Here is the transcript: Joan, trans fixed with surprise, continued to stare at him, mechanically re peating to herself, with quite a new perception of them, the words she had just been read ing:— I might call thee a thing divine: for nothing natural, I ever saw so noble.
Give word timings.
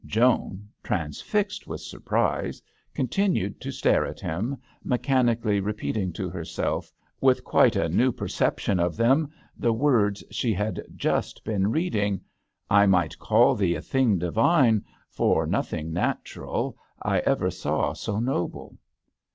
Joan, 0.07 0.67
trans 0.81 1.21
fixed 1.21 1.67
with 1.67 1.79
surprise, 1.79 2.59
continued 2.95 3.61
to 3.61 3.69
stare 3.69 4.03
at 4.03 4.19
him, 4.19 4.57
mechanically 4.83 5.59
re 5.59 5.73
peating 5.73 6.11
to 6.15 6.27
herself, 6.27 6.91
with 7.19 7.43
quite 7.43 7.75
a 7.75 7.87
new 7.87 8.11
perception 8.11 8.79
of 8.79 8.97
them, 8.97 9.29
the 9.55 9.71
words 9.71 10.23
she 10.31 10.55
had 10.55 10.83
just 10.95 11.43
been 11.43 11.69
read 11.69 11.93
ing:— 11.93 12.19
I 12.67 12.87
might 12.87 13.19
call 13.19 13.53
thee 13.53 13.75
a 13.75 13.81
thing 13.83 14.17
divine: 14.17 14.83
for 15.07 15.45
nothing 15.45 15.93
natural, 15.93 16.79
I 16.99 17.19
ever 17.19 17.51
saw 17.51 17.93
so 17.93 18.19
noble. 18.19 18.79